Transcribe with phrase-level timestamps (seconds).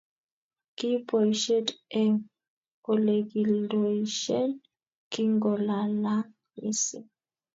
[0.77, 1.67] Kiip boishet
[2.01, 2.15] eng
[2.91, 4.49] olegialdoishen
[5.11, 6.25] kingolalang
[6.59, 7.07] missing